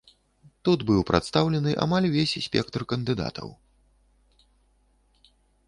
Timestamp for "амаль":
1.83-2.07